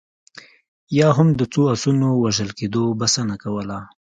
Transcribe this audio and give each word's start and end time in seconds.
یا 0.99 1.09
هم 1.17 1.27
د 1.39 1.41
څو 1.53 1.61
اسونو 1.73 2.07
وژل 2.23 2.49
کېدو 2.59 2.83
بسنه 2.99 3.35
کوله. 3.43 3.77